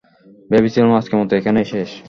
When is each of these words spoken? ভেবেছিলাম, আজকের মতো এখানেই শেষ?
ভেবেছিলাম, 0.49 0.91
আজকের 0.93 1.17
মতো 1.19 1.33
এখানেই 1.35 1.67
শেষ? 1.71 1.89